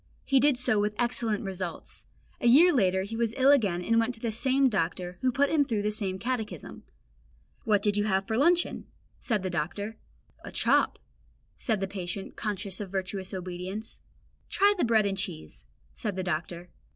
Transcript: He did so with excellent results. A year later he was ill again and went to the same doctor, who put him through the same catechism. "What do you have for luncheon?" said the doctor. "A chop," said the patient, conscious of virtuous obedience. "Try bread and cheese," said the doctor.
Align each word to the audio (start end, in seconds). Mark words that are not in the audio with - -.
He 0.25 0.39
did 0.39 0.57
so 0.57 0.79
with 0.79 0.95
excellent 0.97 1.43
results. 1.43 2.05
A 2.39 2.47
year 2.47 2.73
later 2.73 3.03
he 3.03 3.15
was 3.15 3.35
ill 3.37 3.51
again 3.51 3.83
and 3.83 3.99
went 3.99 4.15
to 4.15 4.19
the 4.19 4.31
same 4.31 4.67
doctor, 4.67 5.19
who 5.21 5.31
put 5.31 5.51
him 5.51 5.63
through 5.63 5.83
the 5.83 5.91
same 5.91 6.17
catechism. 6.17 6.81
"What 7.65 7.83
do 7.83 7.91
you 7.93 8.05
have 8.05 8.25
for 8.25 8.35
luncheon?" 8.35 8.87
said 9.19 9.43
the 9.43 9.51
doctor. 9.51 9.97
"A 10.43 10.51
chop," 10.51 10.97
said 11.55 11.81
the 11.81 11.87
patient, 11.87 12.35
conscious 12.35 12.81
of 12.81 12.89
virtuous 12.89 13.31
obedience. 13.31 14.01
"Try 14.49 14.73
bread 14.83 15.05
and 15.05 15.19
cheese," 15.19 15.65
said 15.93 16.15
the 16.15 16.23
doctor. 16.23 16.71